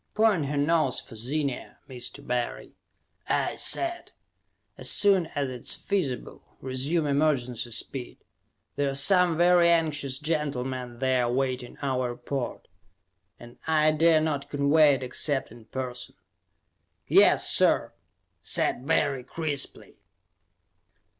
[0.15, 2.25] "Point her nose for Zenia, Mr.
[2.25, 2.71] Barry,"
[3.29, 4.13] I said.
[4.75, 8.17] "As soon as it is feasible, resume emergency speed.
[8.77, 12.67] There are some very anxious gentlemen there awaiting our report,
[13.39, 16.15] and I dare not convey it except in person."
[17.07, 17.93] "Yes, sir!"
[18.41, 19.97] said Barry crisply.